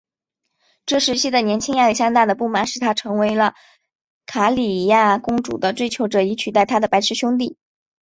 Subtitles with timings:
[0.87, 3.53] 这时期的年轻亚历山大的不满使他成了
[4.25, 7.55] 卡里亚公主的追求者以取代他的白痴兄弟。